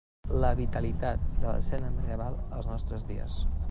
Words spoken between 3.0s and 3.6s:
dies.